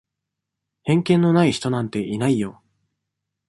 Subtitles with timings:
[0.81, 2.63] 偏見のない人なんていないよ。